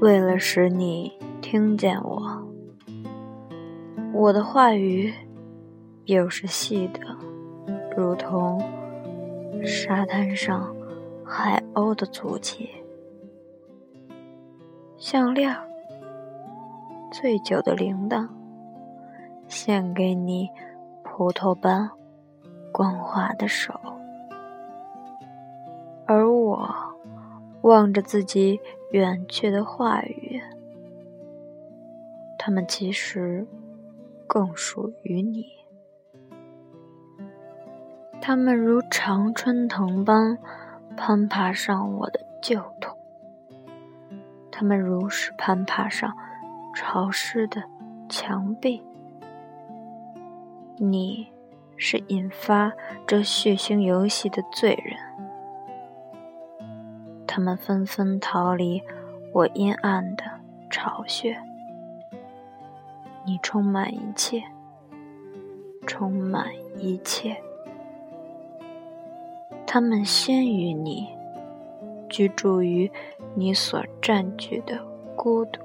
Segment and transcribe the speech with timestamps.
[0.00, 1.12] 为了使你
[1.42, 2.22] 听见我，
[4.14, 5.12] 我的话语
[6.06, 7.00] 又是细的，
[7.94, 8.58] 如同
[9.62, 10.74] 沙滩上
[11.22, 12.70] 海鸥的足迹。
[14.96, 15.54] 项链，
[17.12, 18.26] 醉酒的铃铛，
[19.48, 20.48] 献给你
[21.04, 21.90] 葡萄般
[22.72, 23.78] 光滑的手。
[26.06, 26.66] 而我
[27.60, 28.58] 望着自己
[28.90, 30.42] 远去的话语，
[32.36, 33.46] 他们其实
[34.26, 35.46] 更属于你。
[38.20, 40.36] 他们如常春藤般
[40.96, 42.96] 攀爬上我的旧痛，
[44.50, 46.12] 他们如是攀爬上
[46.74, 47.62] 潮湿的
[48.08, 48.82] 墙壁。
[50.76, 51.28] 你
[51.76, 52.72] 是引发
[53.06, 55.09] 这血腥游戏的罪人。
[57.32, 58.82] 他们纷纷逃离
[59.32, 60.24] 我阴暗的
[60.68, 61.38] 巢穴。
[63.24, 64.42] 你充满一切，
[65.86, 67.40] 充满一切。
[69.64, 71.06] 他们先于你，
[72.08, 72.90] 居住于
[73.36, 75.60] 你所占据的孤独。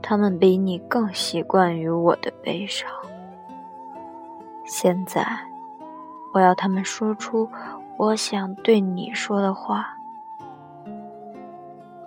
[0.00, 2.88] 他们比你更习惯于我的悲伤。
[4.64, 5.26] 现在，
[6.34, 7.48] 我要他们说出。
[7.96, 9.96] 我想对你说的话，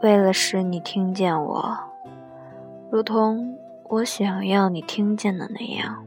[0.04, 1.78] 为了使你听见我，
[2.92, 6.04] 如同我想要你听见的那样，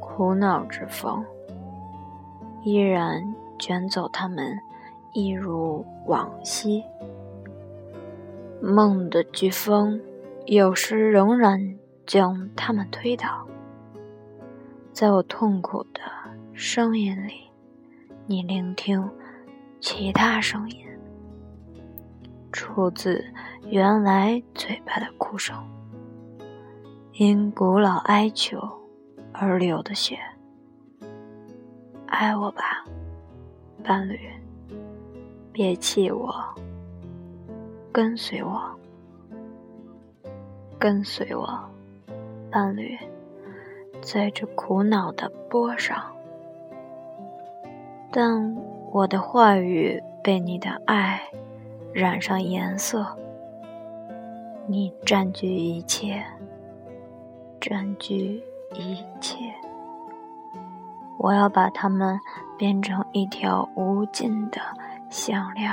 [0.00, 1.22] 苦恼之风
[2.62, 3.22] 依然
[3.58, 4.58] 卷走他们，
[5.12, 6.82] 一如往昔。
[8.62, 10.00] 梦的飓风
[10.46, 13.46] 有时仍然将他们推倒，
[14.92, 16.00] 在我痛苦的
[16.52, 17.32] 声音里。
[18.26, 19.10] 你聆听
[19.80, 20.86] 其他声音，
[22.52, 23.24] 出自
[23.66, 25.56] 原来嘴巴的哭声，
[27.14, 28.58] 因古老哀求
[29.32, 30.18] 而流的血。
[32.06, 32.84] 爱我吧，
[33.82, 34.20] 伴侣，
[35.52, 36.32] 别弃我，
[37.90, 38.62] 跟随我，
[40.78, 41.48] 跟随我，
[42.50, 42.96] 伴侣，
[44.02, 46.04] 在这苦恼的波上。
[48.10, 48.54] 但
[48.90, 51.22] 我的话语被你的爱
[51.94, 53.06] 染上颜色，
[54.66, 56.22] 你占据一切，
[57.60, 58.42] 占据
[58.74, 59.38] 一切。
[61.18, 62.18] 我要把它们
[62.58, 64.60] 变成一条无尽的
[65.08, 65.70] 项链，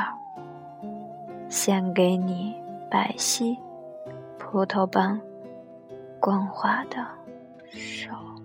[1.50, 2.56] 献给你
[2.90, 3.58] 白皙、
[4.38, 5.20] 葡萄般
[6.20, 7.06] 光滑的
[7.72, 8.39] 手。